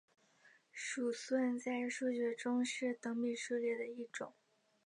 [0.71, 4.33] 鼠算在数学中是等比数列的一种。